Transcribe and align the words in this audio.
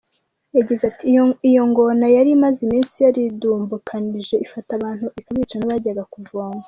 Yagize 0.57 0.83
ati 0.91 1.03
“Iyo 1.51 1.63
ngona 1.69 2.05
yari 2.15 2.29
imaze 2.37 2.59
iminsi 2.67 2.95
yaridumbukanije 3.05 4.35
ifata 4.45 4.71
abantu 4.77 5.05
ikabica 5.19 5.55
n’abajyaga 5.57 6.03
kuvomamo. 6.13 6.59